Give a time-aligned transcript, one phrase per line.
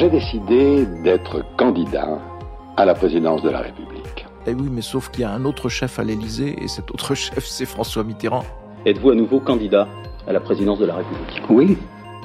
[0.00, 2.18] J'ai décidé d'être candidat
[2.78, 4.24] à la présidence de la République.
[4.46, 7.14] Eh oui, mais sauf qu'il y a un autre chef à l'Élysée, et cet autre
[7.24, 8.46] chef, c'est François Mitterrand.
[8.86, 9.86] Êtes-vous à nouveau candidat
[10.26, 11.42] à la présidence de la République?
[11.50, 11.76] Oui.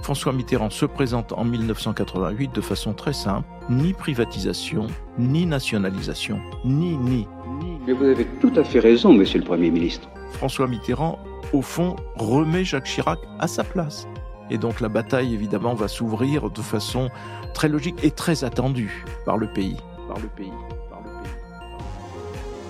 [0.04, 4.88] François Mitterrand se présente en 1988 de façon très simple, ni privatisation,
[5.20, 7.28] ni nationalisation, ni, ni,
[7.60, 7.78] ni.
[7.86, 10.08] Mais vous avez tout à fait raison, monsieur le Premier ministre.
[10.32, 11.20] François Mitterrand,
[11.52, 14.08] au fond, remet Jacques Chirac à sa place.
[14.50, 17.10] Et donc la bataille, évidemment, va s'ouvrir de façon
[17.54, 19.78] très logique et très attendue par le pays.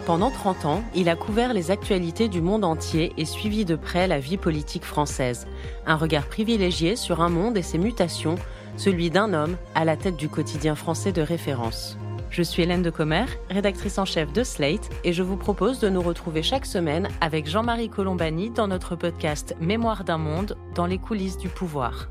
[0.05, 4.07] Pendant 30 ans, il a couvert les actualités du monde entier et suivi de près
[4.07, 5.47] la vie politique française.
[5.87, 8.35] Un regard privilégié sur un monde et ses mutations,
[8.77, 11.97] celui d'un homme à la tête du quotidien français de référence.
[12.29, 15.89] Je suis Hélène de Commer, rédactrice en chef de Slate, et je vous propose de
[15.89, 20.97] nous retrouver chaque semaine avec Jean-Marie Colombani dans notre podcast Mémoire d'un monde, dans les
[20.97, 22.09] coulisses du pouvoir.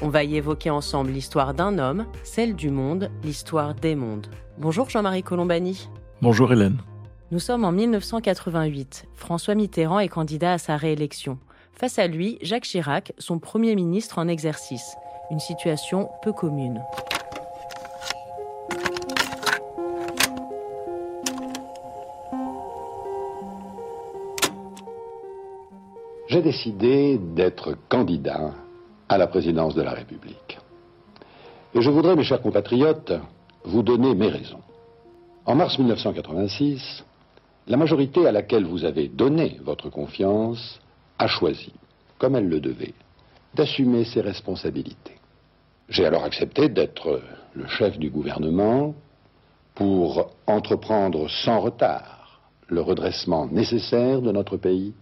[0.00, 4.28] On va y évoquer ensemble l'histoire d'un homme, celle du monde, l'histoire des mondes.
[4.58, 5.88] Bonjour Jean-Marie Colombani.
[6.22, 6.78] Bonjour Hélène.
[7.30, 9.06] Nous sommes en 1988.
[9.14, 11.38] François Mitterrand est candidat à sa réélection.
[11.72, 14.96] Face à lui, Jacques Chirac, son Premier ministre en exercice.
[15.30, 16.82] Une situation peu commune.
[26.28, 28.52] J'ai décidé d'être candidat
[29.08, 30.58] à la présidence de la République.
[31.72, 33.12] Et je voudrais, mes chers compatriotes,
[33.64, 34.62] vous donner mes raisons.
[35.44, 37.04] En mars 1986,
[37.68, 40.80] la majorité à laquelle vous avez donné votre confiance
[41.18, 41.72] a choisi,
[42.18, 42.94] comme elle le devait,
[43.54, 45.18] d'assumer ses responsabilités.
[45.88, 47.20] J'ai alors accepté d'être
[47.54, 48.94] le chef du gouvernement
[49.76, 54.92] pour entreprendre sans retard le redressement nécessaire de notre pays,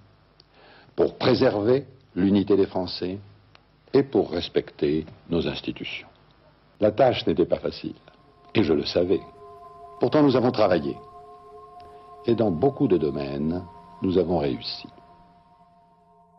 [0.97, 3.19] pour préserver l'unité des Français
[3.93, 6.09] et pour respecter nos institutions.
[6.81, 7.95] La tâche n'était pas facile,
[8.55, 9.21] et je le savais.
[10.01, 10.97] Pourtant, nous avons travaillé.
[12.27, 13.63] Et dans beaucoup de domaines,
[14.03, 14.89] nous avons réussi.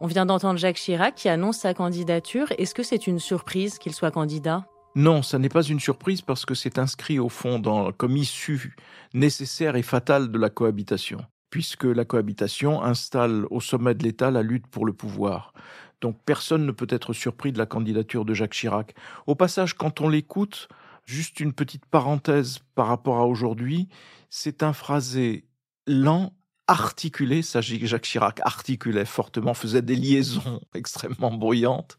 [0.02, 2.48] On vient d'entendre Jacques Chirac qui annonce sa candidature.
[2.58, 4.66] Est-ce que c'est une surprise qu'il soit candidat?
[4.96, 8.76] Non, ça n'est pas une surprise parce que c'est inscrit au fond dans, comme issue
[9.14, 11.20] nécessaire et fatale de la cohabitation,
[11.56, 15.54] puisque la cohabitation installe au sommet de l'État la lutte pour le pouvoir.
[16.02, 18.94] Donc personne ne peut être surpris de la candidature de Jacques Chirac.
[19.26, 20.68] Au passage, quand on l'écoute,
[21.06, 23.88] juste une petite parenthèse par rapport à aujourd'hui,
[24.30, 25.46] c'est un phrasé
[25.88, 26.34] lent,
[26.68, 31.98] articulé, ça Jacques Chirac articulait fortement, faisait des liaisons extrêmement bruyantes,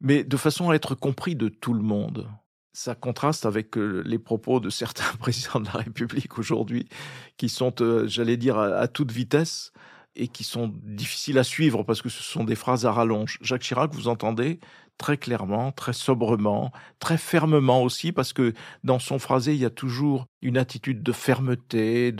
[0.00, 2.28] mais de façon à être compris de tout le monde.
[2.78, 6.88] Ça contraste avec euh, les propos de certains présidents de la République aujourd'hui,
[7.36, 9.72] qui sont, euh, j'allais dire, à, toute vitesse
[10.14, 13.38] et qui sont difficiles à suivre parce que ce sont des phrases à rallonge.
[13.42, 14.60] Jacques Chirac, vous entendez
[14.96, 18.52] très clairement, très sobrement, très fermement aussi, parce que
[18.84, 22.14] dans son phrasé, il y a toujours une attitude de fermeté,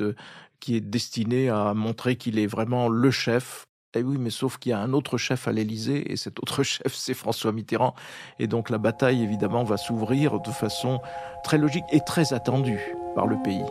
[0.58, 3.67] qui est destinée à montrer qu'il est vraiment le chef.
[3.98, 6.62] Et oui, mais sauf qu'il y a un autre chef à l'Élysée, et cet autre
[6.62, 7.94] chef, c'est François Mitterrand.
[8.38, 11.00] Et donc la bataille, évidemment, va s'ouvrir de façon
[11.44, 13.64] très logique et très attendue par le pays.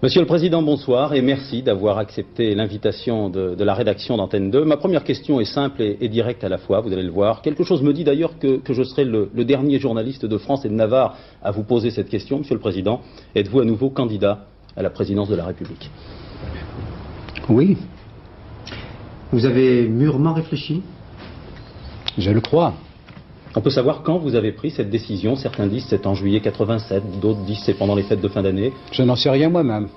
[0.00, 4.64] Monsieur le Président, bonsoir et merci d'avoir accepté l'invitation de, de, la rédaction d'Antenne 2.
[4.64, 7.42] Ma première question est simple et, et, directe à la fois, vous allez le voir.
[7.42, 10.64] Quelque chose me dit d'ailleurs que, que, je serai le, le, dernier journaliste de France
[10.64, 13.00] et de Navarre à vous poser cette question, Monsieur le Président.
[13.34, 15.90] Êtes-vous à nouveau candidat à la présidence de la République?
[17.48, 17.76] Oui.
[19.32, 20.80] Vous avez mûrement réfléchi?
[22.16, 22.74] Je le crois.
[23.58, 25.34] On peut savoir quand vous avez pris cette décision.
[25.34, 28.72] Certains disent c'est en juillet 87, d'autres disent c'est pendant les fêtes de fin d'année.
[28.92, 29.88] Je n'en sais rien moi-même.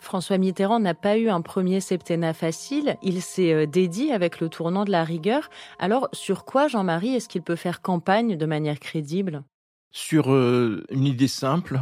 [0.00, 2.96] François Mitterrand n'a pas eu un premier septennat facile.
[3.00, 5.50] Il s'est dédié avec le tournant de la rigueur.
[5.78, 9.44] Alors, sur quoi, Jean-Marie, est-ce qu'il peut faire campagne de manière crédible?
[9.92, 11.78] Sur euh, une idée simple.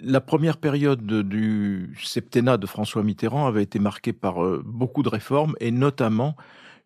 [0.00, 5.08] La première période du septennat de François Mitterrand avait été marquée par euh, beaucoup de
[5.08, 6.36] réformes et notamment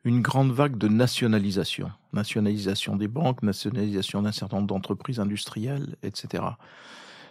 [0.05, 1.91] une grande vague de nationalisation.
[2.13, 6.45] Nationalisation des banques, nationalisation d'un certain nombre d'entreprises industrielles, etc.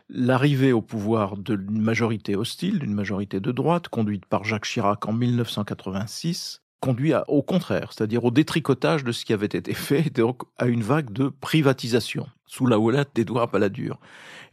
[0.10, 5.14] L'arrivée au pouvoir d'une majorité hostile, d'une majorité de droite, conduite par Jacques Chirac en
[5.14, 10.66] 1986, conduit au contraire, c'est-à-dire au détricotage de ce qui avait été fait, donc à
[10.66, 14.00] une vague de privatisation, sous la houlette d'Édouard Balladur.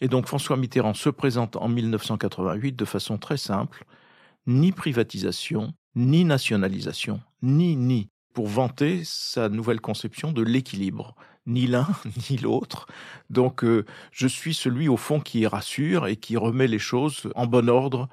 [0.00, 3.84] Et donc François Mitterrand se présente en 1988 de façon très simple,
[4.46, 11.16] ni privatisation, ni nationalisation, ni ni, pour vanter sa nouvelle conception de l'équilibre.
[11.46, 11.88] Ni l'un,
[12.30, 12.86] ni l'autre.
[13.30, 17.46] Donc euh, je suis celui au fond qui rassure et qui remet les choses en
[17.46, 18.08] bon ordre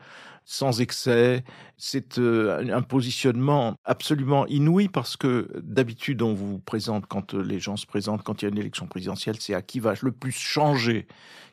[0.45, 1.43] sans excès.
[1.77, 7.59] C'est euh, un positionnement absolument inouï parce que d'habitude on vous présente quand euh, les
[7.59, 10.11] gens se présentent quand il y a une élection présidentielle, c'est à qui va le
[10.11, 11.07] plus changer,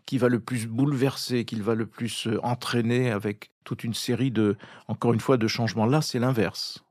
[0.06, 4.56] qui va le plus bouleverser, qui va le plus entraîner avec toute une série de,
[4.88, 5.86] encore une fois, de changements.
[5.86, 6.84] Là, c'est l'inverse.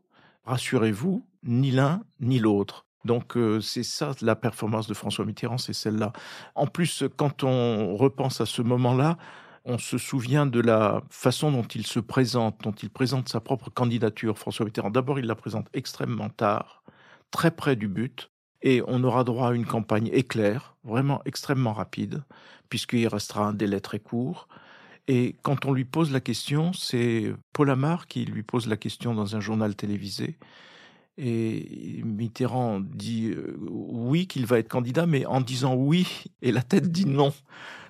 [0.45, 2.85] Rassurez-vous, ni l'un ni l'autre.
[3.05, 6.13] Donc c'est ça la performance de François Mitterrand, c'est celle-là.
[6.55, 9.17] En plus, quand on repense à ce moment-là,
[9.65, 13.69] on se souvient de la façon dont il se présente, dont il présente sa propre
[13.69, 14.89] candidature, François Mitterrand.
[14.89, 16.83] D'abord, il la présente extrêmement tard,
[17.29, 18.31] très près du but,
[18.63, 22.23] et on aura droit à une campagne éclair, vraiment extrêmement rapide,
[22.69, 24.47] puisqu'il restera un délai très court.
[25.07, 29.13] Et quand on lui pose la question, c'est Paul Amar qui lui pose la question
[29.13, 30.37] dans un journal télévisé.
[31.17, 36.07] Et Mitterrand dit euh, oui qu'il va être candidat, mais en disant oui,
[36.41, 37.33] et la tête dit non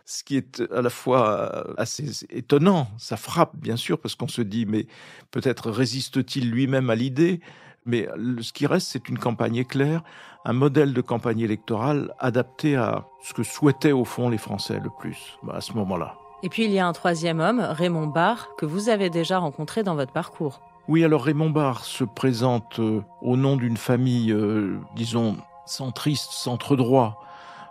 [0.06, 2.90] ce qui est à la fois assez étonnant.
[2.98, 4.88] Ça frappe, bien sûr, parce qu'on se dit, mais
[5.32, 7.40] peut-être résiste-t-il lui-même à l'idée?
[7.86, 8.08] Mais
[8.42, 10.04] ce qui reste, c'est une campagne éclair,
[10.46, 14.90] un modèle de campagne électorale adapté à ce que souhaitaient au fond les Français le
[15.00, 16.21] plus à ce moment-là.
[16.44, 19.84] Et puis il y a un troisième homme, Raymond Barre, que vous avez déjà rencontré
[19.84, 20.62] dans votre parcours.
[20.88, 27.22] Oui, alors Raymond Barre se présente euh, au nom d'une famille, euh, disons, centriste, centre-droit,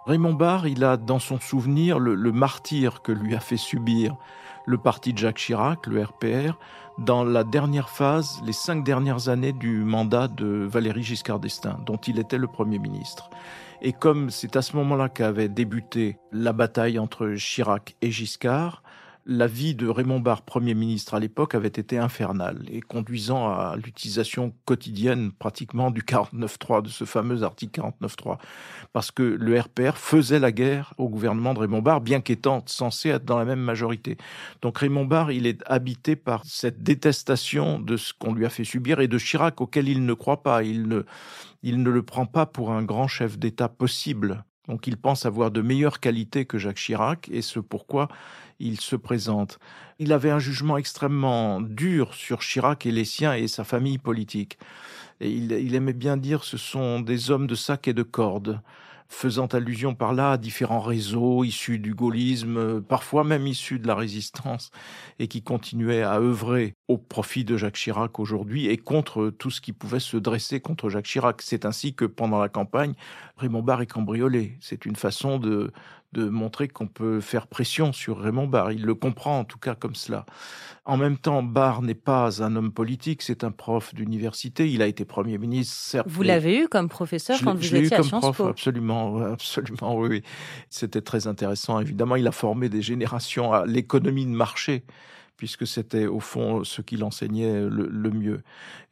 [0.06, 4.16] Raymond Barre, il a dans son souvenir le, martyr que lui a fait subir
[4.66, 6.58] le parti de Jacques Chirac, le RPR,
[6.98, 11.96] dans la dernière phase, les cinq dernières années du mandat de Valéry Giscard d'Estaing, dont
[11.96, 13.30] il était le Premier ministre.
[13.82, 18.82] Et comme c'est à ce moment-là qu'avait débuté la bataille entre Chirac et Giscard,
[19.26, 23.76] la vie de Raymond Barre, Premier ministre à l'époque, avait été infernale et conduisant à
[23.76, 28.38] l'utilisation quotidienne pratiquement du 49.3, de ce fameux article 49.3,
[28.92, 33.10] parce que le RPR faisait la guerre au gouvernement de Raymond Barre, bien qu'étant censé
[33.10, 34.16] être dans la même majorité.
[34.62, 38.64] Donc Raymond Barre, il est habité par cette détestation de ce qu'on lui a fait
[38.64, 40.62] subir et de Chirac auquel il ne croit pas.
[40.62, 41.02] Il ne,
[41.62, 44.44] il ne le prend pas pour un grand chef d'État possible.
[44.68, 48.08] Donc il pense avoir de meilleures qualités que Jacques Chirac et ce pourquoi
[48.60, 49.58] il se présente.
[49.98, 54.58] Il avait un jugement extrêmement dur sur Chirac et les siens et sa famille politique.
[55.20, 58.60] Et il, aimait bien dire ce sont des hommes de sac et de corde
[59.10, 63.96] faisant allusion par là à différents réseaux issus du gaullisme, parfois même issus de la
[63.96, 64.70] résistance,
[65.18, 69.60] et qui continuaient à œuvrer au profit de Jacques Chirac aujourd'hui et contre tout ce
[69.60, 71.42] qui pouvait se dresser contre Jacques Chirac.
[71.42, 72.94] C'est ainsi que pendant la campagne,
[73.36, 74.56] Raymond Barre est cambriolé.
[74.60, 75.72] C'est une façon de,
[76.12, 78.72] de montrer qu'on peut faire pression sur Raymond Barre.
[78.72, 80.26] Il le comprend en tout cas comme cela.
[80.84, 84.68] En même temps, Barre n'est pas un homme politique, c'est un prof d'université.
[84.68, 86.08] Il a été Premier ministre, certes.
[86.08, 90.22] Vous l'avez eu comme professeur quand vous étiez à Sciences prof, Absolument, absolument, oui.
[90.68, 91.78] C'était très intéressant.
[91.80, 94.84] Évidemment, il a formé des générations à l'économie de marché
[95.36, 98.42] puisque c'était au fond ce qu'il enseignait le, le, mieux.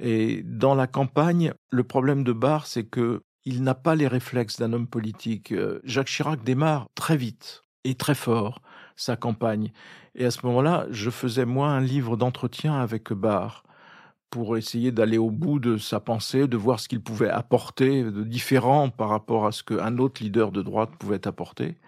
[0.00, 4.58] Et dans la campagne, le problème de Barre, c'est que il n'a pas les réflexes
[4.58, 5.52] d'un homme politique.
[5.52, 8.60] Euh, Jacques Chirac démarre très vite et très fort
[8.94, 9.72] sa campagne.
[10.14, 13.62] Et à ce moment-là, je faisais moi un livre d'entretien avec Barr
[14.28, 18.22] pour essayer d'aller au bout de sa pensée, de voir ce qu'il pouvait apporter de
[18.22, 21.78] différent par rapport à ce qu'un autre leader de droite pouvait apporter.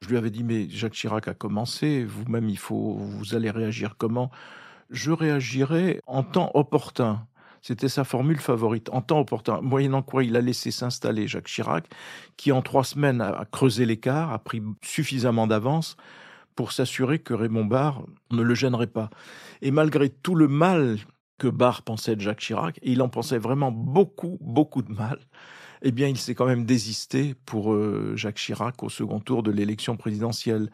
[0.00, 3.96] Je lui avais dit, mais Jacques Chirac a commencé, vous-même, il faut, vous allez réagir
[3.98, 4.30] comment?
[4.90, 7.26] Je réagirai en temps opportun.
[7.66, 11.86] C'était sa formule favorite, en temps opportun, moyennant quoi il a laissé s'installer Jacques Chirac,
[12.36, 15.96] qui en trois semaines a creusé l'écart, a pris suffisamment d'avance
[16.56, 19.08] pour s'assurer que Raymond Barre ne le gênerait pas.
[19.62, 20.98] Et malgré tout le mal
[21.38, 25.18] que Barre pensait de Jacques Chirac, et il en pensait vraiment beaucoup, beaucoup de mal,
[25.80, 29.50] eh bien, il s'est quand même désisté pour euh, Jacques Chirac au second tour de
[29.50, 30.70] l'élection présidentielle.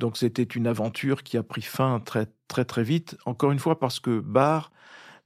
[0.00, 3.16] Donc, c'était une aventure qui a pris fin très, très, très vite.
[3.26, 4.72] Encore une fois, parce que Barre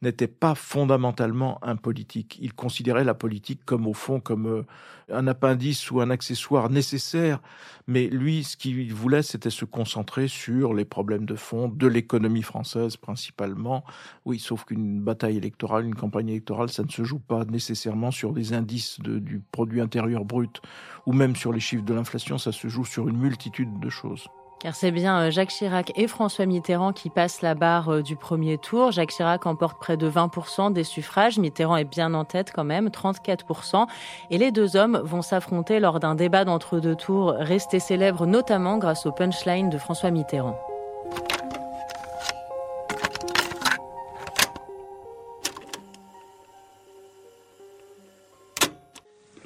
[0.02, 2.38] n'était pas fondamentalement un politique.
[2.40, 4.62] Il considérait la politique comme au fond comme euh,
[5.10, 7.40] un appendice ou un accessoire nécessaire,
[7.86, 12.42] mais lui, ce qu'il voulait, c'était se concentrer sur les problèmes de fond de l'économie
[12.42, 13.84] française principalement.
[14.24, 18.32] Oui, sauf qu'une bataille électorale, une campagne électorale, ça ne se joue pas nécessairement sur
[18.32, 20.60] des indices du produit intérieur brut
[21.06, 24.26] ou même sur les chiffres de l'inflation, ça se joue sur une multitude de choses.
[24.58, 28.16] Car c'est bien euh, Jacques Chirac et François Mitterrand qui passent la barre euh, du
[28.16, 28.90] premier tour.
[28.90, 31.38] Jacques Chirac emporte près de 20% des suffrages.
[31.38, 33.86] Mitterrand est bien en tête quand même, 34%.
[34.30, 39.04] Et les deux hommes vont s'affronter lors d'un débat d'entre-deux tours resté célèbre notamment grâce
[39.04, 40.58] au punchline de François Mitterrand.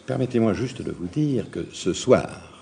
[0.06, 2.59] Permettez-moi juste de vous dire que ce soir,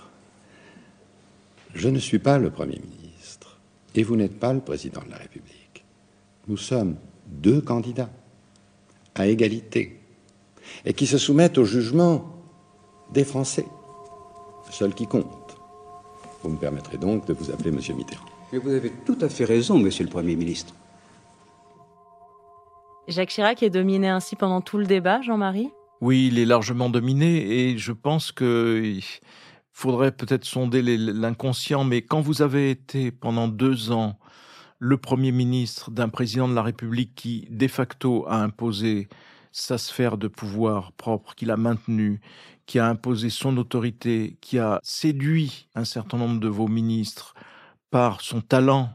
[1.75, 3.59] je ne suis pas le Premier ministre
[3.95, 5.85] et vous n'êtes pas le Président de la République.
[6.47, 6.97] nous sommes
[7.27, 8.11] deux candidats
[9.15, 10.01] à égalité
[10.85, 12.35] et qui se soumettent au jugement
[13.13, 13.67] des Français,
[14.71, 15.57] seul qui compte.
[16.43, 18.25] Vous me permettrez donc de vous appeler Monsieur Mitterrand.
[18.53, 20.75] Mais vous avez tout à fait raison, Monsieur le Premier ministre.
[23.09, 25.71] Jacques Chirac est dominé ainsi pendant tout le débat, Jean-Marie?
[26.01, 29.03] Oui, il est largement dominé et je pense qu'il
[29.79, 34.19] faudrait peut-être sonder l'inconscient, mais quand vous avez été pendant deux ans
[34.81, 39.09] le Premier ministre d'un président de la République qui, de facto, a imposé
[39.53, 42.21] sa sphère de pouvoir propre, qu'il a maintenue,
[42.67, 47.35] qui a imposé son autorité, qui a séduit un certain nombre de vos ministres
[47.93, 48.91] par son talent,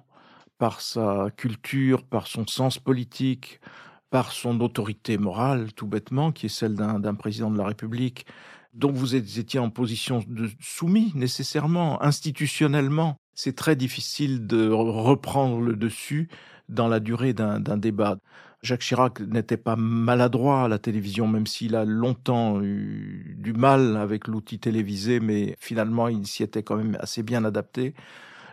[0.57, 3.61] par sa culture, par son sens politique,
[4.09, 8.25] par son autorité morale, tout bêtement, qui est celle d'un président de la République.
[8.73, 13.17] Donc vous étiez en position de soumis nécessairement, institutionnellement.
[13.35, 16.29] C'est très difficile de reprendre le dessus
[16.69, 18.17] dans la durée d'un débat.
[18.63, 23.97] Jacques Chirac n'était pas maladroit à la télévision, même s'il a longtemps eu du mal
[23.97, 27.93] avec l'outil télévisé, mais finalement il s'y était quand même assez bien adapté.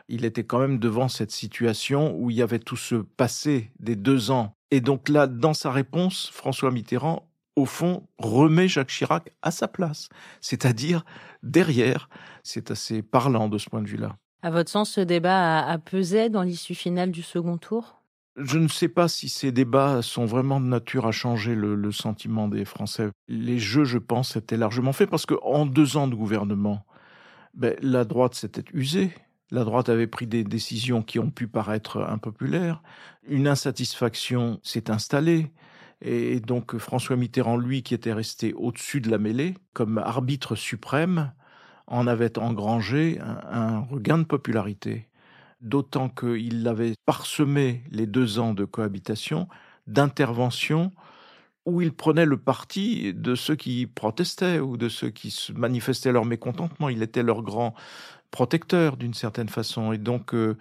[0.08, 3.94] Il était quand même devant cette situation où il y avait tout ce passé des
[3.94, 4.52] deux ans.
[4.72, 9.68] Et donc là, dans sa réponse, François Mitterrand, au fond, remet Jacques Chirac à sa
[9.68, 10.08] place,
[10.40, 11.04] c'est-à-dire
[11.42, 12.08] derrière.
[12.42, 14.16] C'est assez parlant de ce point de vue-là.
[14.42, 18.00] À votre sens, ce débat a pesé dans l'issue finale du second tour?
[18.36, 22.48] Je ne sais pas si ces débats sont vraiment de nature à changer le, sentiment
[22.48, 23.10] des Français.
[23.28, 26.86] Les jeux, je pense, étaient largement faits parce qu'en deux ans de gouvernement,
[27.54, 29.12] ben, la droite s'était usée.
[29.50, 32.82] La droite avait pris des décisions qui ont pu paraître impopulaires.
[33.28, 35.50] Une insatisfaction s'est installée.
[36.02, 41.32] Et donc François Mitterrand, lui, qui était resté au-dessus de la mêlée, comme arbitre suprême,
[41.86, 45.10] en avait engrangé un regain de popularité
[45.60, 49.48] d'autant qu'il avait parsemé les deux ans de cohabitation
[49.86, 50.92] d'interventions
[51.66, 56.24] où il prenait le parti de ceux qui protestaient ou de ceux qui manifestaient leur
[56.24, 56.88] mécontentement.
[56.88, 57.74] Il était leur grand
[58.30, 59.92] protecteur d'une certaine façon.
[59.92, 60.56] Et donc, euh,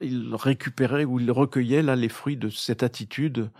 [0.00, 3.50] il récupérait ou il recueillait là les fruits de cette attitude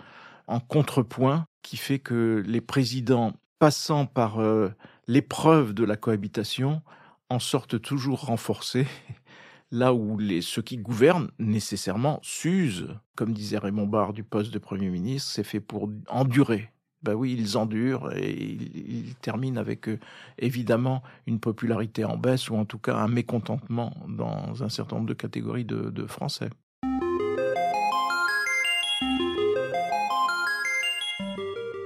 [0.46, 4.70] en contrepoint qui fait que les présidents, passant par euh,
[5.06, 6.82] l'épreuve de la cohabitation,
[7.30, 8.86] en sortent toujours renforcés
[9.70, 12.88] là où les, ceux qui gouvernent nécessairement s'usent.
[13.16, 16.70] Comme disait Raymond Barre du poste de Premier ministre, c'est fait pour endurer.
[17.02, 19.98] Ben oui, ils endurent et ils, terminent avec euh,
[20.38, 25.08] évidemment une popularité en baisse ou en tout cas un mécontentement dans un certain nombre
[25.08, 26.48] de catégories de Français.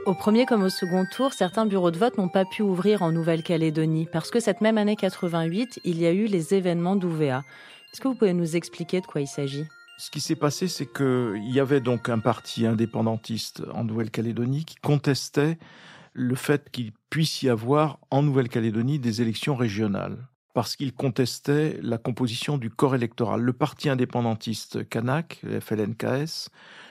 [0.08, 3.12] Au premier comme au second tour, certains bureaux de vote n'ont pas pu ouvrir en
[3.12, 7.44] Nouvelle-Calédonie parce que cette même année 88, il y a eu les événements d'Ouvéa.
[7.92, 9.66] Est-ce que vous pouvez nous expliquer de quoi il s'agit?
[9.98, 14.76] Ce qui s'est passé, c'est qu'il y avait donc un parti indépendantiste en Nouvelle-Calédonie qui
[14.76, 15.58] contestait
[16.14, 20.16] le fait qu'il puisse y avoir en Nouvelle-Calédonie des élections régionales
[20.54, 23.42] parce qu'il contestait la composition du corps électoral.
[23.42, 26.48] Le parti indépendantiste Kanak, le FLNKS,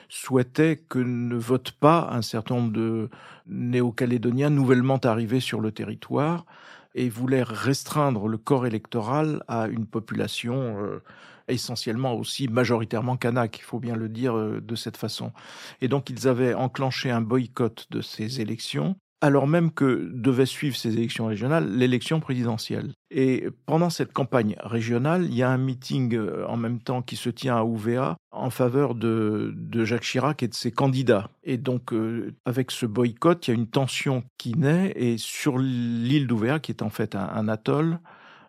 [0.08, 3.08] souhaitait que ne votent pas un certain nombre de
[3.46, 6.46] néo-calédoniens nouvellement arrivés sur le territoire
[6.94, 11.02] et voulait restreindre le corps électoral à une population euh,
[11.48, 15.32] essentiellement aussi majoritairement kanak, il faut bien le dire euh, de cette façon.
[15.80, 20.76] Et donc ils avaient enclenché un boycott de ces élections alors même que devait suivre
[20.76, 22.92] ces élections régionales l'élection présidentielle.
[23.10, 27.16] Et pendant cette campagne régionale, il y a un meeting euh, en même temps qui
[27.16, 31.30] se tient à Ouvéa en faveur de, Jacques Chirac et de ses candidats.
[31.42, 34.92] Et donc, euh, avec ce boycott, il y a une tension qui naît.
[34.94, 37.98] Et sur l'île d'Ouvéa, qui est en fait un, atoll,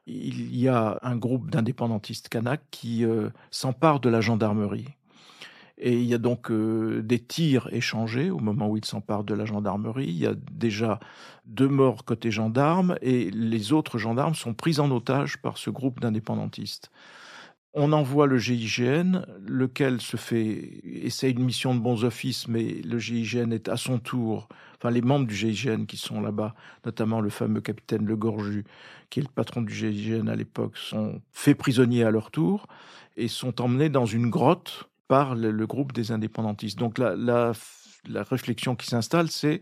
[0.07, 4.87] il y a un groupe d'indépendantistes kanak qui euh, s'empare de la gendarmerie
[5.79, 9.33] et il y a donc euh, des tirs échangés au moment où il s'empare de
[9.33, 10.07] la gendarmerie.
[10.07, 10.99] Il y a déjà
[11.45, 16.01] deux morts côté gendarmes et les autres gendarmes sont pris en otage par ce groupe
[16.01, 16.91] d'indépendantistes.
[17.73, 22.97] On envoie le GIGN, lequel se fait essaie une mission de bons offices, mais le
[22.97, 27.29] GIGN est à son tour, enfin les membres du GIGN qui sont là-bas, notamment le
[27.29, 28.65] fameux capitaine Le Gorju,
[29.11, 32.65] qui est le patron du GIGN à l'époque, sont faits prisonniers à leur tour
[33.17, 36.79] et sont emmenés dans une grotte par le, groupe des indépendantistes.
[36.79, 37.51] Donc la, la,
[38.07, 39.59] la réflexion qui s'installe, c'est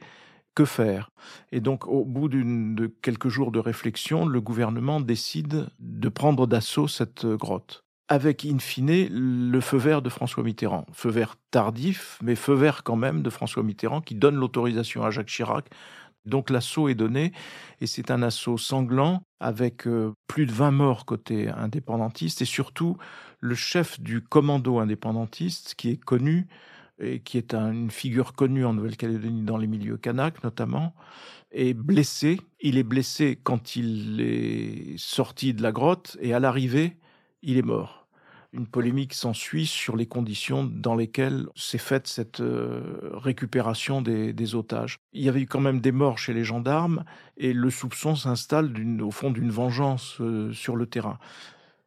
[0.54, 1.10] que faire?
[1.51, 6.88] Et donc, au bout de quelques jours de réflexion, le gouvernement décide de prendre d'assaut
[6.88, 10.86] cette grotte, avec in fine le feu vert de François Mitterrand.
[10.92, 15.12] Feu vert tardif, mais feu vert quand même de François Mitterrand, qui donne l'autorisation à
[15.12, 15.70] Jacques Chirac.
[16.27, 17.31] Donc l'assaut est donné,
[17.81, 22.98] et c'est un assaut sanglant, avec euh, plus de 20 morts côté indépendantiste, et surtout
[23.39, 26.48] le chef du commando indépendantiste, qui est connu,
[27.00, 30.96] et qui est une figure connue en Nouvelle-Calédonie dans les milieux kanaks notamment,
[31.51, 32.41] est blessé.
[32.60, 36.98] Il est blessé quand il est sorti de la grotte et à l'arrivée,
[37.43, 38.07] il est mort
[38.58, 42.82] une polémique s'ensuit sur les conditions dans lesquelles s'est faite cette euh,
[43.14, 44.98] récupération des, otages.
[45.14, 47.04] Il y avait eu quand même des morts chez les gendarmes
[47.38, 51.20] et le soupçon s'installe au fond d'une vengeance euh, sur le terrain.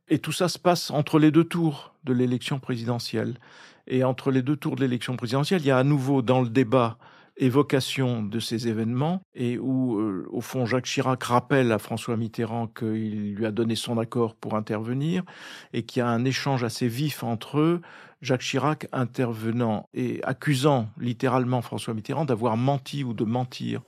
[0.08, 3.38] Et tout ça se passe entre les deux tours de l'élection présidentielle.
[3.86, 6.48] Et entre les deux tours de l'élection présidentielle, il y a à nouveau dans le
[6.48, 6.98] débat
[7.40, 12.68] évocation de ces événements et où, euh, au fond, Jacques Chirac rappelle à François Mitterrand
[12.68, 15.24] qu'il lui a donné son accord pour intervenir
[15.72, 17.80] et qu'il y a un échange assez vif entre eux,
[18.22, 23.80] Jacques Chirac intervenant et accusant littéralement François Mitterrand d'avoir menti ou de mentir.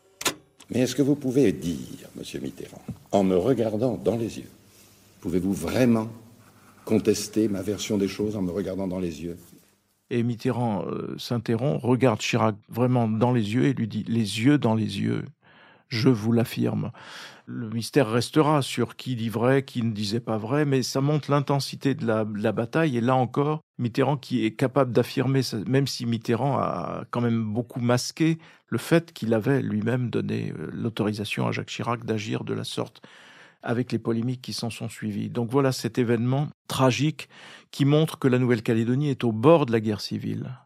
[0.71, 2.82] Mais est-ce que vous pouvez dire, monsieur Mitterrand,
[3.12, 4.50] en me regardant dans les yeux,
[5.21, 6.09] pouvez-vous vraiment
[6.87, 9.37] contester ma version des choses en me regardant dans les yeux?
[10.12, 14.59] Et Mitterrand euh, s'interrompt, regarde Chirac vraiment dans les yeux et lui dit Les yeux
[14.59, 15.25] dans les yeux,
[15.88, 16.92] je vous l'affirme.
[17.47, 21.31] Le mystère restera sur qui dit vrai, qui ne disait pas vrai, mais ça montre
[21.31, 22.97] l'intensité de la, bataille.
[22.97, 27.81] Et là encore, Mitterrand qui est capable d'affirmer, même si Mitterrand a quand même beaucoup
[27.81, 28.38] masqué
[28.69, 33.02] le fait qu'il avait lui-même donné euh, l'autorisation à Jacques Chirac d'agir de la sorte
[33.62, 35.31] avec les polémiques qui s'en sont suivies.
[35.31, 37.28] Donc voilà cet événement tragique
[37.71, 40.59] qui montre que la Nouvelle-Calédonie est au bord de la guerre civile.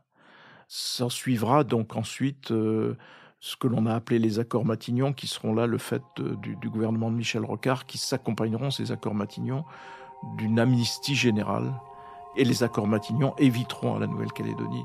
[0.68, 2.96] S'en suivra donc ensuite euh,
[3.40, 6.02] ce que l'on a appelé les accords Matignon, qui seront là le fait
[6.42, 9.64] du, du, gouvernement de Michel Rocard, qui s'accompagneront, ces accords Matignon,
[10.36, 11.72] d'une amnistie générale.
[12.36, 14.84] Et les accords Matignon éviteront à la Nouvelle-Calédonie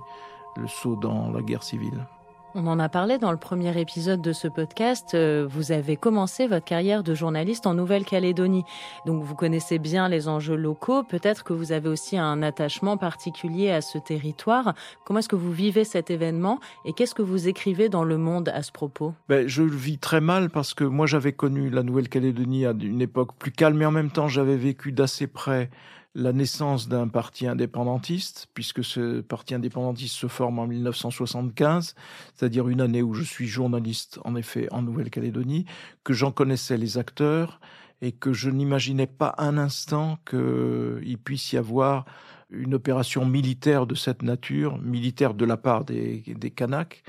[0.57, 2.05] le saut dans la guerre civile.
[2.53, 5.13] On en a parlé dans le premier épisode de ce podcast.
[5.13, 8.65] Euh, vous avez commencé votre carrière de journaliste en Nouvelle-Calédonie.
[9.05, 11.03] Donc vous connaissez bien les enjeux locaux.
[11.03, 14.73] Peut-être que vous avez aussi un attachement particulier à ce territoire.
[15.05, 18.49] Comment est-ce que vous vivez cet événement et qu'est-ce que vous écrivez dans Le Monde
[18.49, 19.13] à ce propos?
[19.29, 23.01] Ben, Je le vis très mal parce que moi j'avais connu la Nouvelle-Calédonie à une
[23.01, 25.69] époque plus calme mais en même temps j'avais vécu d'assez près
[26.13, 31.95] la naissance d'un parti indépendantiste, puisque ce parti indépendantiste se forme en 1975,
[32.35, 35.65] c'est-à-dire une année où je suis journaliste, en effet, en Nouvelle-Calédonie,
[36.03, 37.61] que j'en connaissais les acteurs
[38.01, 42.05] et que je n'imaginais pas un instant qu'il puisse y avoir
[42.49, 47.03] une opération militaire de cette nature, militaire de la part des, des Kanaks,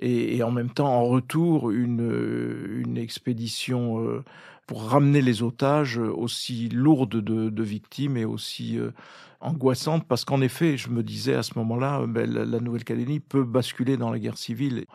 [0.00, 4.24] et, en même temps, en retour, une, une expédition euh,
[4.66, 8.90] pour ramener les otages aussi lourdes de, victimes et aussi euh,
[9.40, 13.96] angoissantes, parce qu'en effet, je me disais à ce moment-là, ben, la, Nouvelle-Calédonie peut basculer
[13.96, 14.86] dans la guerre civile.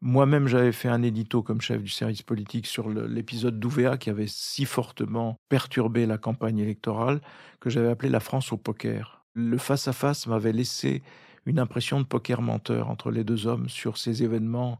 [0.00, 4.28] Moi-même, j'avais fait un édito comme chef du service politique sur l'épisode d'Ouvéa qui avait
[4.28, 7.20] si fortement perturbé la campagne électorale
[7.60, 9.24] que j'avais appelé la France au poker.
[9.34, 11.02] Le face-à-face m'avait laissé
[11.44, 14.78] une impression de poker menteur entre les deux hommes sur ces événements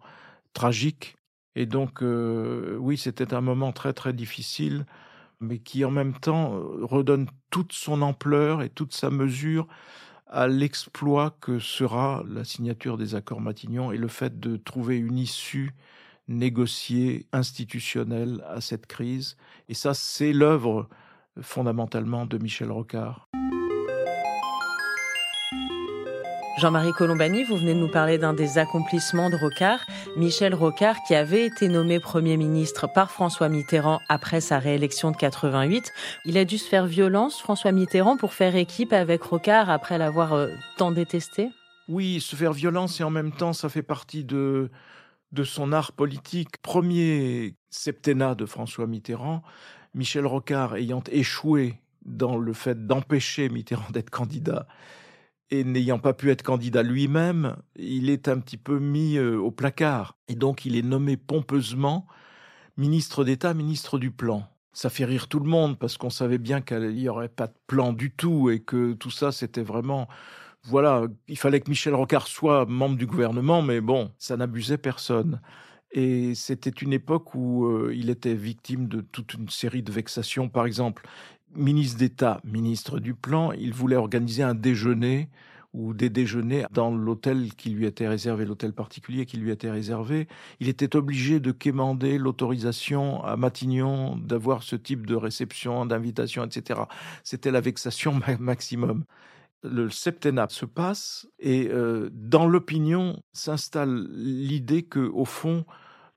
[0.53, 1.17] tragiques
[1.57, 4.87] et donc, euh, oui, c'était un moment très très difficile,
[5.41, 9.67] mais qui en même temps euh, redonne toute son ampleur et toute sa mesure
[10.29, 15.19] à l'exploit que sera la signature des accords Matignon et le fait de trouver une
[15.19, 15.73] issue
[16.29, 19.37] négociée, institutionnelle à cette crise.
[19.69, 20.89] Et ça, c'est l'œuvre
[21.41, 23.29] fondamentalement de Michel Rocard.
[26.61, 29.87] Jean-Marie Colombani, vous venez de nous parler d'un des accomplissements de Rocard,
[30.19, 35.17] Michel Rocard, qui avait été nommé Premier ministre par François Mitterrand après sa réélection de
[35.17, 35.91] 88.
[36.27, 40.35] Il a dû se faire violence, François Mitterrand, pour faire équipe avec Rocard après l'avoir
[40.35, 41.49] euh, tant détesté
[41.89, 44.69] Oui, se faire violence et en même temps, ça fait partie de,
[45.33, 46.61] de son art politique.
[46.61, 49.43] Premier septennat de François Mitterrand,
[49.95, 54.67] Michel Rocard ayant échoué dans le fait d'empêcher Mitterrand d'être candidat
[55.51, 59.51] et n'ayant pas pu être candidat lui-même, il est un petit peu mis euh, au
[59.51, 60.17] placard.
[60.29, 62.07] Et donc il est nommé pompeusement
[62.77, 64.45] ministre d'État, ministre du Plan.
[64.73, 67.55] Ça fait rire tout le monde parce qu'on savait bien qu'il n'y aurait pas de
[67.67, 70.09] plan du tout et que tout ça c'était vraiment...
[70.65, 75.41] Voilà, il fallait que Michel Rocard soit membre du gouvernement, mais bon, ça n'abusait personne.
[75.91, 80.49] Et c'était une époque où euh, il était victime de toute une série de vexations.
[80.49, 81.07] Par exemple,
[81.55, 85.29] ministre d'État, ministre du Plan, il voulait organiser un déjeuner
[85.73, 90.27] ou des déjeuners dans l'hôtel qui lui était réservé, l'hôtel particulier qui lui était réservé.
[90.59, 96.81] Il était obligé de quémander l'autorisation à Matignon d'avoir ce type de réception, d'invitation, etc.
[97.23, 99.05] C'était la vexation maximum.
[99.63, 105.65] Le septennat se passe et euh, dans l'opinion s'installe l'idée que, au fond,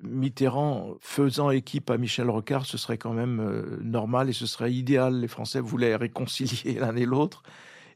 [0.04, 4.74] Mitterrand faisant équipe à Michel Rocard, ce serait quand même euh, normal et ce serait
[4.74, 5.20] idéal.
[5.20, 7.44] Les Français voulaient réconcilier l'un et l'autre.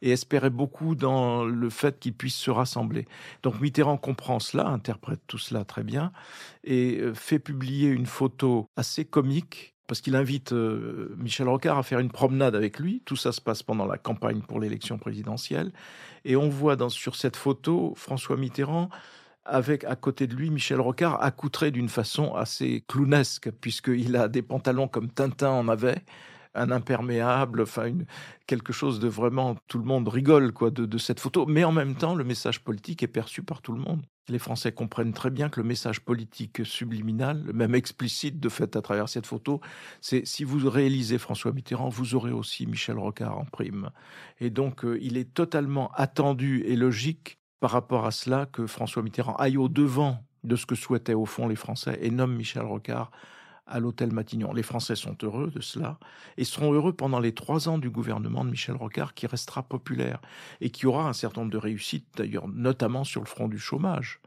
[0.01, 3.07] et espérait beaucoup dans le fait qu'ils puissent se rassembler.
[3.43, 6.11] Donc Mitterrand comprend cela, interprète tout cela très bien,
[6.63, 11.83] et euh, fait publier une photo assez comique parce qu'il invite euh, Michel Rocard à
[11.83, 13.01] faire une promenade avec lui.
[13.05, 15.71] Tout ça se passe pendant la campagne pour l'élection présidentielle.
[16.25, 18.89] Et on voit sur cette photo François Mitterrand
[19.47, 24.41] avec à côté de lui Michel Rocard accoutré d'une façon assez clownesque, puisqu'il a des
[24.41, 26.03] pantalons comme Tintin en avait,
[26.57, 27.93] un imperméable, enfin
[28.47, 31.95] quelque chose de vraiment tout le monde rigole quoi de, cette photo, mais en même
[31.95, 34.01] temps le message politique est perçu par tout le monde.
[34.29, 38.81] Les Français comprennent très bien que le message politique subliminal, même explicite de fait à
[38.81, 39.61] travers cette photo,
[40.01, 43.89] c'est si vous réalisez François Mitterrand, vous aurez aussi Michel Rocard en prime.
[44.39, 49.01] Et donc euh, il est totalement attendu et logique par rapport à cela que François
[49.03, 52.63] Mitterrand aille au devant de ce que souhaitaient au fond les Français et nomme Michel
[52.63, 53.11] Rocard
[53.65, 54.53] à l'hôtel Matignon.
[54.53, 55.99] Les Français sont heureux de cela
[56.37, 60.21] et seront heureux pendant les trois ans du gouvernement de Michel Rocard qui restera populaire
[60.61, 64.21] et qui aura un certain nombre de réussites d'ailleurs, notamment sur le front du chômage.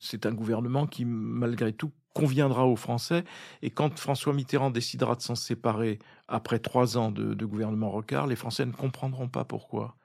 [0.00, 3.24] C'est un gouvernement qui, malgré tout, conviendra aux Français.
[3.62, 8.36] Et quand François Mitterrand décidera de s'en séparer après trois ans de, gouvernement Rocard, les
[8.36, 9.96] Français ne comprendront pas pourquoi.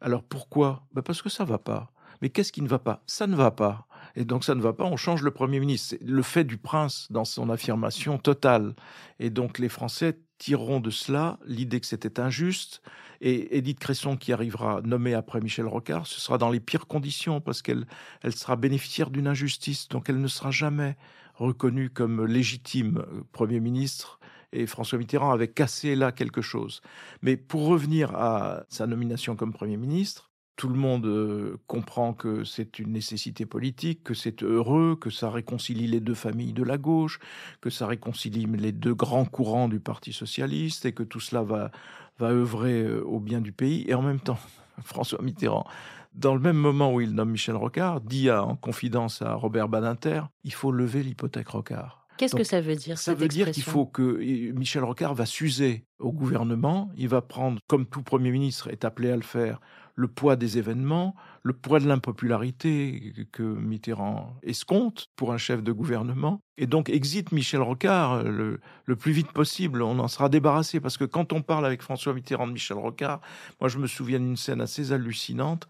[0.00, 0.84] Alors pourquoi?
[0.92, 1.90] Ben Parce que ça va pas.
[2.22, 3.02] Mais qu'est-ce qui ne va pas?
[3.06, 3.86] Ça ne va pas.
[4.14, 5.88] Et donc ça ne va pas, on change le Premier ministre.
[5.90, 8.74] C'est le fait du prince dans son affirmation totale.
[9.18, 12.82] Et donc les Français tireront de cela l'idée que c'était injuste.
[13.20, 17.40] Et Édith Cresson, qui arrivera nommée après Michel Rocard, ce sera dans les pires conditions
[17.40, 17.86] parce qu'elle
[18.22, 19.88] elle sera bénéficiaire d'une injustice.
[19.88, 20.96] Donc elle ne sera jamais
[21.34, 24.18] reconnue comme légitime euh, Premier ministre
[24.52, 26.80] et François Mitterrand avait cassé là quelque chose.
[27.22, 30.25] Mais pour revenir à sa nomination comme Premier ministre,
[30.56, 35.30] tout le monde euh, comprend que c'est une nécessité politique, que c'est heureux, que ça
[35.30, 37.20] réconcilie les deux familles de la gauche,
[37.60, 41.70] que ça réconcilie les deux grands courants du Parti socialiste et que tout cela va,
[42.18, 43.84] va œuvrer euh, au bien du pays.
[43.86, 44.38] Et en même temps,
[44.82, 45.66] François Mitterrand,
[46.14, 50.22] dans le même moment où il nomme Michel Rocard, dit en confidence à Robert Badinter,
[50.44, 52.06] il faut lever l'hypothèque Rocard.
[52.16, 55.84] Qu'est-ce que ça veut dire Ça veut dire qu'il faut que Michel Rocard va s'user
[55.98, 59.60] au gouvernement, il va prendre, comme tout Premier ministre est appelé à le faire,
[59.96, 65.72] le poids des événements, le poids de l'impopularité que Mitterrand escompte pour un chef de
[65.72, 66.42] gouvernement.
[66.58, 68.60] Et donc exit Michel Rocard le,
[68.96, 70.80] plus vite possible, on en sera débarrassé.
[70.80, 73.20] Parce que quand on parle avec François Mitterrand de Michel Rocard,
[73.58, 75.66] moi je me souviens d'une scène assez hallucinante.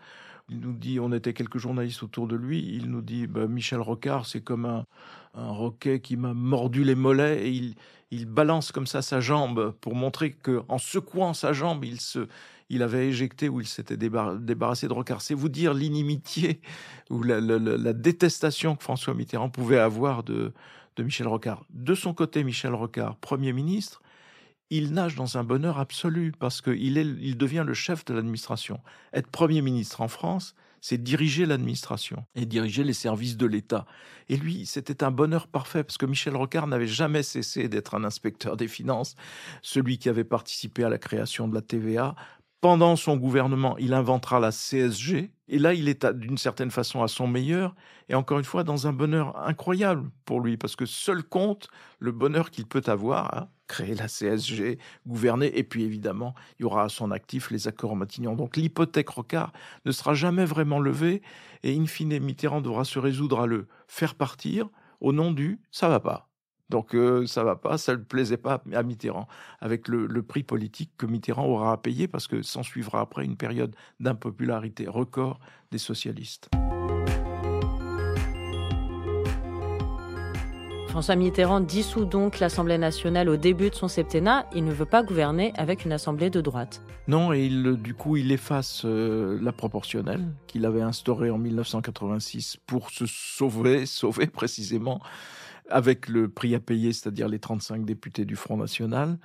[0.49, 3.81] Il nous dit, on était quelques journalistes autour de lui, il nous dit, bah, Michel
[3.81, 4.85] Rocard, c'est comme un,
[5.37, 7.75] un roquet qui m'a mordu les mollets et il,
[8.11, 12.27] il balance comme ça sa jambe pour montrer que en secouant sa jambe, il se,
[12.69, 15.23] il avait éjecté ou il s'était débarrassé de Rocard.
[15.23, 16.61] C'est vous dire l'inimitié
[17.11, 20.53] ou la, détestation que François Mitterrand pouvait avoir de,
[20.97, 21.65] de Michel Rocard.
[21.71, 24.03] De son côté, Michel Rocard, Premier ministre,
[24.71, 28.81] il nage dans un bonheur absolu parce qu'il il devient le chef de l'administration.
[29.13, 33.87] Être Premier ministre en France, c'est diriger l'administration et diriger les services de l'État.
[34.29, 38.05] Et lui, c'était un bonheur parfait parce que Michel Rocard n'avait jamais cessé d'être un
[38.05, 39.15] inspecteur des finances,
[39.63, 42.15] celui qui avait participé à la création de la TVA,
[42.61, 45.31] pendant son gouvernement, il inventera la CSG.
[45.49, 47.77] Et là, il est d'une certaine façon à son meilleur.
[48.09, 51.69] Et encore une fois, dans un bonheur incroyable pour lui, parce que seul compte
[52.01, 55.59] le bonheur qu'il peut avoir créer la CSG, gouverner.
[55.59, 58.35] Et puis, évidemment, il y aura à son actif les accords Matignon.
[58.35, 59.53] Donc, l'hypothèque Rocard
[59.85, 61.23] ne sera jamais vraiment levée.
[61.63, 64.69] Et in fine, Mitterrand devra se résoudre à le faire partir
[65.01, 66.29] au nom du ça va pas.
[66.69, 69.29] Donc euh, ça va pas, ça ne plaisait pas à Mitterrand,
[69.61, 73.37] avec le, prix politique que Mitterrand aura à payer, parce que s'en suivra après une
[73.37, 75.39] période d'impopularité record
[75.71, 76.51] des socialistes.
[80.97, 84.47] François Mitterrand dissout donc l'Assemblée nationale au début de son septennat.
[84.55, 86.81] Il ne veut pas gouverner avec une Assemblée de droite.
[87.07, 92.57] Non, et il, du coup, il efface euh, la proportionnelle qu'il avait instaurée en 1986
[92.67, 95.03] pour se sauver, sauver précisément
[95.69, 99.19] avec le prix à payer, c'est-à-dire les 35 députés du Front National.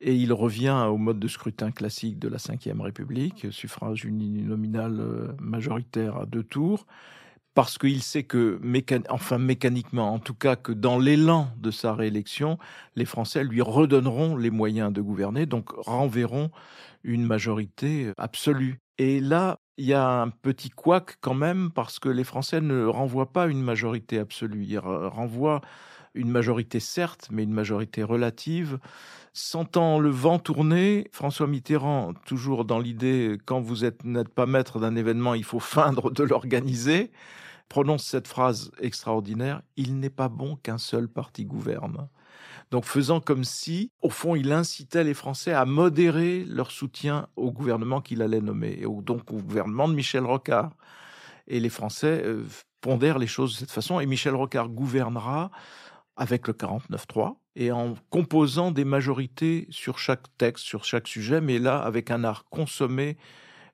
[0.00, 5.32] Et il revient au mode de scrutin classique de la Ve République, suffrage uninominal euh,
[5.40, 6.86] majoritaire à deux tours,
[7.56, 8.60] parce qu'il sait que,
[9.08, 12.58] enfin mécaniquement, en tout cas que dans l'élan de sa réélection,
[12.96, 16.50] les Français lui redonneront les moyens de gouverner, donc renverront
[17.02, 18.78] une majorité absolue.
[18.98, 22.84] Et là, il y a un petit couac quand même parce que les Français ne
[22.84, 24.66] renvoient pas une majorité absolue.
[24.66, 25.62] Ils renvoient
[26.14, 28.78] une majorité certes, mais une majorité relative.
[29.32, 34.94] Sentant le vent tourner, François Mitterrand, toujours dans l'idée quand vous n'êtes pas maître d'un
[34.94, 37.12] événement, il faut feindre de l'organiser,
[37.68, 42.08] prononce cette phrase extraordinaire Il n'est pas bon qu'un seul parti gouverne.
[42.70, 47.52] Donc faisant comme si, au fond, il incitait les Français à modérer leur soutien au
[47.52, 50.72] gouvernement qu'il allait nommer, et donc au gouvernement de Michel Rocard.
[51.46, 52.44] Et les Français euh,
[52.80, 55.50] pondèrent les choses de cette façon, et Michel Rocard gouvernera
[56.16, 61.58] avec le 49-3 et en composant des majorités sur chaque texte, sur chaque sujet, mais
[61.58, 63.16] là avec un art consommé.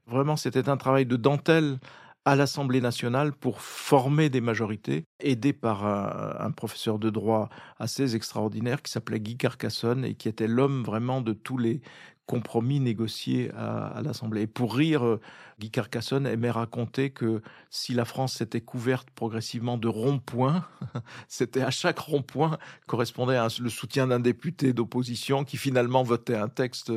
[0.06, 1.78] Vraiment, c'était un travail de dentelle
[2.24, 8.82] à l'Assemblée nationale pour former des majorités, aidé par un, professeur de droit assez extraordinaire
[8.82, 11.80] qui s'appelait Guy Carcassonne et qui était l'homme vraiment de tous les
[12.26, 14.42] compromis négociés à, l'Assemblée.
[14.42, 15.20] Et pour rire, euh,
[15.62, 20.64] Guy Carcassonne aimait raconter que si la France s'était couverte progressivement de ronds-points,
[21.28, 26.90] c'était à chaque rond-point correspondait le soutien d'un député d'opposition qui finalement votait un texte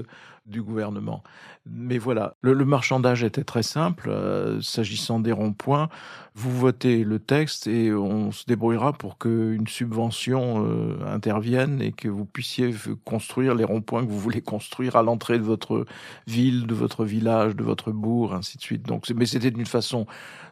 [0.46, 1.24] du gouvernement.
[1.66, 4.10] Mais voilà, le, marchandage était très simple.
[4.10, 5.90] Euh, s'agissant des ronds-points,
[6.36, 12.08] vous votez le texte et on se débrouillera pour qu'une subvention euh, intervienne et que
[12.08, 12.76] vous puissiez
[13.06, 15.86] construire les ronds-points que vous voulez construire à l'entrée de votre
[16.28, 18.84] ville, de votre village, de votre bourg, ainsi de suite.
[18.84, 20.06] Donc, mais c'était une façon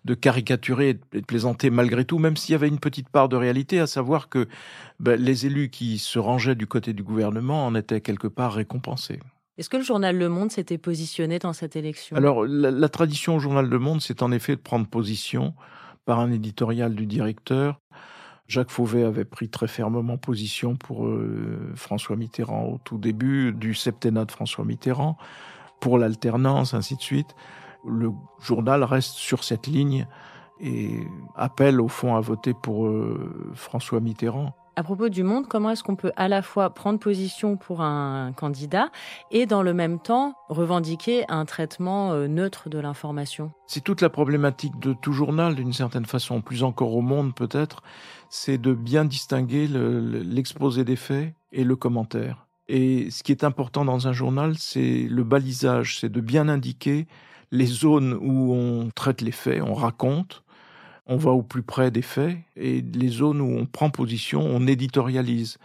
[0.06, 3.36] de caricaturer et de plaisanter malgré tout, même s'il y avait une petite part de
[3.36, 4.48] réalité, à savoir que
[5.00, 9.20] ben, les élus qui se rangeaient du côté du gouvernement en étaient quelque part récompensés.
[9.58, 12.18] Est-ce que le journal Le Monde s'était positionné dans cette élection?
[12.18, 15.54] Alors, la, tradition au journal Le Monde, c'est en effet de prendre position
[16.06, 17.80] par un éditorial du directeur.
[18.48, 23.74] Jacques Fauvet avait pris très fermement position pour euh, François Mitterrand au tout début du
[23.74, 25.18] septennat de François Mitterrand,
[25.80, 27.36] pour l'alternance, ainsi de suite.
[27.86, 30.08] Le journal reste sur cette ligne
[30.60, 34.54] et appelle au fond à voter pour euh, François Mitterrand.
[34.76, 38.32] À propos du monde, comment est-ce qu'on peut à la fois prendre position pour un
[38.34, 38.90] candidat
[39.30, 43.52] et dans le même temps revendiquer un traitement euh, neutre de l'information?
[43.68, 47.84] C'est toute la problématique de tout journal, d'une certaine façon, plus encore au monde peut-être,
[48.30, 52.43] c'est de bien distinguer l'exposé des faits et le commentaire.
[52.68, 57.08] Et ce qui est important dans un journal, c'est le balisage, c'est de bien indiquer
[57.52, 60.44] les zones où on traite les faits, on raconte,
[61.06, 64.66] on va au plus près des faits et les zones où on prend position, on
[64.66, 65.58] éditorialise.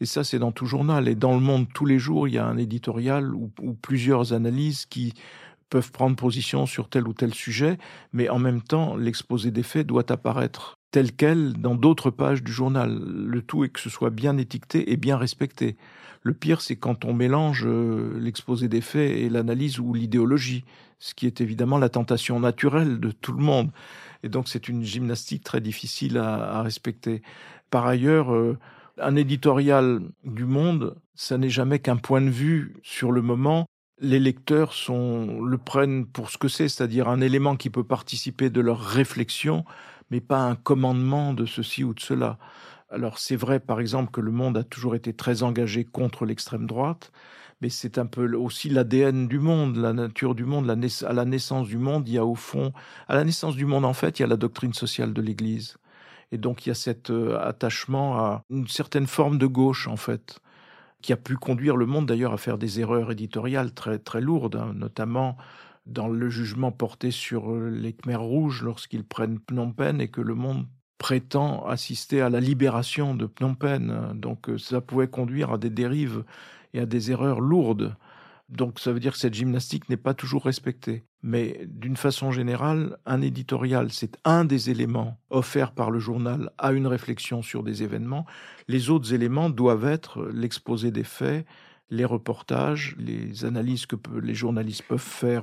[0.00, 1.08] Et ça, c'est dans tout journal.
[1.08, 4.86] Et dans le monde, tous les jours, il y a un éditorial ou, plusieurs analyses
[4.86, 5.14] qui
[5.70, 7.76] peuvent prendre position sur tel ou tel sujet,
[8.12, 12.52] mais en même temps, l'exposé des faits doit apparaître tel quel dans d'autres pages du
[12.52, 12.98] journal.
[12.98, 15.76] Le tout est que ce soit bien étiqueté et bien respecté.
[16.26, 20.64] Le pire, c'est quand on mélange euh, l'exposé des faits et l'analyse ou l'idéologie,
[20.98, 23.70] ce qui est évidemment la tentation naturelle de tout le monde.
[24.24, 27.22] Et donc c'est une gymnastique très difficile à, respecter.
[27.70, 28.58] Par ailleurs, euh,
[29.00, 33.66] un éditorial du Monde, ça n'est jamais qu'un point de vue sur le moment.
[34.00, 38.60] Les lecteurs le prennent pour ce que c'est, c'est-à-dire un élément qui peut participer de
[38.60, 39.64] leur réflexion,
[40.10, 42.36] mais pas un commandement de ceci ou de cela.
[42.90, 46.66] Alors c'est vrai, par exemple, que le Monde a toujours été très engagé contre l'extrême
[46.66, 47.10] droite,
[47.60, 50.70] mais c'est un peu aussi l'ADN du monde, la nature du monde.
[50.70, 52.72] à la naissance du monde, il y a au fond,
[53.08, 55.76] à la naissance du monde, en fait, il y a la doctrine sociale de l'Église.
[56.32, 59.96] Et donc il y a cet euh, attachement à une certaine forme de gauche, en
[59.96, 60.40] fait,
[61.02, 64.56] qui a pu conduire le monde d'ailleurs à faire des erreurs éditoriales très, très lourdes,
[64.56, 65.36] hein, notamment
[65.86, 70.20] dans le jugement porté sur euh, les Khmers rouges lorsqu'ils prennent Phnom Penh et que
[70.20, 70.66] le monde
[70.98, 74.12] prétend assister à la libération de Phnom Penh.
[74.14, 76.24] Donc euh, ça pouvait conduire à des dérives
[76.74, 77.96] et à des erreurs lourdes.
[78.48, 81.04] Donc ça veut dire que cette gymnastique n'est pas toujours respectée.
[81.22, 86.72] Mais d'une façon générale, un éditorial, c'est un des éléments offerts par le journal à
[86.72, 88.24] une réflexion sur des événements.
[88.68, 91.44] Les autres éléments doivent être l'exposé des faits,
[91.90, 95.42] les reportages, les analyses que les journalistes peuvent faire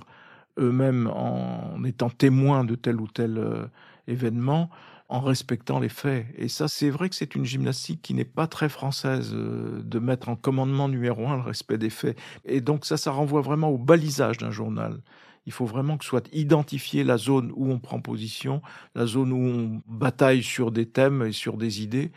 [0.57, 3.65] eux-mêmes en étant témoins de tel ou tel euh,
[4.07, 4.69] événement
[5.13, 6.25] en respectant les faits.
[6.39, 9.99] Et ça, c'est vrai que c'est une gymnastique qui n'est pas très française euh, de
[9.99, 12.17] mettre en commandement numéro un le respect des faits.
[12.45, 15.03] Et donc ça, ça renvoie vraiment au balisage d'un journal.
[15.45, 18.63] Il faut vraiment que soit identifiée la zone où on prend position,
[18.95, 22.11] la zone où on bataille sur des thèmes et sur des idées,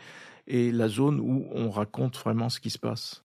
[0.47, 3.26] et la zone où on raconte vraiment ce qui se passe.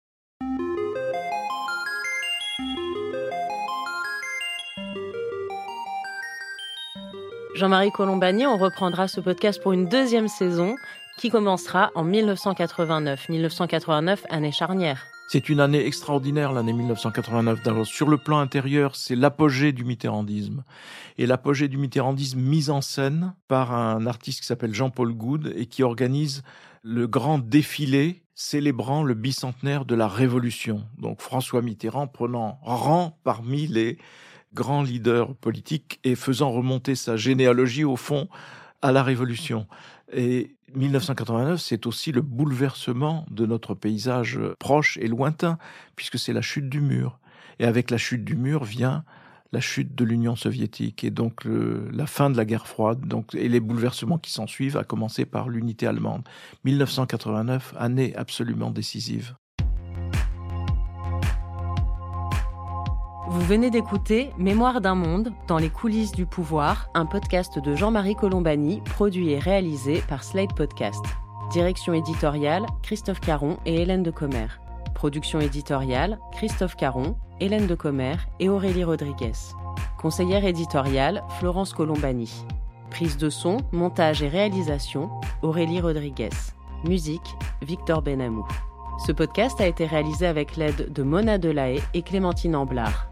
[7.59, 10.77] Jean-Marie Colombani, on reprendra ce podcast pour une deuxième saison
[11.17, 13.27] qui commencera en 1989.
[13.27, 15.05] 1989, année charnière.
[15.27, 17.83] C'est une année extraordinaire, l'année 1989.
[17.83, 20.63] sur le plan intérieur, c'est l'apogée du mitterrandisme.
[21.17, 25.65] Et l'apogée du mitterrandisme mise en scène par un artiste qui s'appelle Jean-Paul Goud et
[25.65, 26.43] qui organise
[26.81, 30.85] le grand défilé célébrant le bicentenaire de la Révolution.
[30.97, 33.97] Donc François Mitterrand prenant rang parmi les
[34.53, 38.27] grand leader politique et faisant remonter sa généalogie au fond
[38.81, 39.67] à la Révolution.
[40.11, 45.57] Et 1989, c'est aussi le bouleversement de notre paysage proche et lointain,
[45.95, 47.19] puisque c'est la chute du mur.
[47.59, 49.03] Et avec la chute du mur vient
[49.51, 53.49] la chute de l'Union soviétique et donc la fin de la guerre froide donc, et
[53.49, 56.27] les bouleversements qui s'en suivent, à commencer par l'unité allemande.
[56.65, 59.35] 1989, année absolument décisive.
[63.31, 68.15] Vous venez d'écouter Mémoire d'un monde dans les coulisses du pouvoir, un podcast de Jean-Marie
[68.15, 71.05] Colombani, produit et réalisé par Slate Podcast.
[71.51, 74.47] Direction éditoriale, Christophe Caron et Hélène de Commer.
[74.95, 79.33] Production éditoriale, Christophe Caron, Hélène de Commer et Aurélie Rodriguez.
[79.99, 82.45] Conseillère éditoriale, Florence Colombani.
[82.89, 85.11] Prise de son, montage et réalisation,
[85.43, 86.31] Aurélie Rodriguez.
[86.83, 88.47] Musique, Victor Benamou.
[89.05, 93.08] Ce podcast a été réalisé avec l'aide de Mona Delahaye et Clémentine Amblard.